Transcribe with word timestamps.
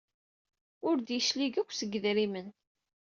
Ur 0.87 0.95
d-yeclig 0.99 1.53
akk 1.61 1.71
seg 1.73 1.89
yedrimen. 1.93 2.47